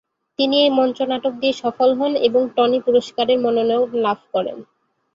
[0.39, 4.57] তিনি এই মঞ্চনাটক দিয়ে সফল হন এবং টনি পুরস্কারের মনোনয়ন লাভ করেন।